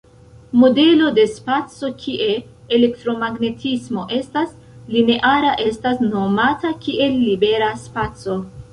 [0.61, 2.29] Modelo de spaco kie
[2.79, 4.57] elektromagnetismo estas
[4.97, 8.45] lineara estas nomata kiel libera spaco.